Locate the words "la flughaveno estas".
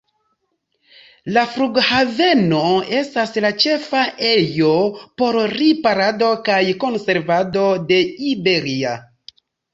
1.33-3.37